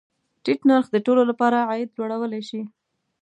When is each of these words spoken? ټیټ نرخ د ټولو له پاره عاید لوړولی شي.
ټیټ 0.43 0.59
نرخ 0.69 0.87
د 0.91 0.97
ټولو 1.05 1.21
له 1.29 1.33
پاره 1.39 1.59
عاید 1.69 1.89
لوړولی 1.99 2.41
شي. 2.49 2.61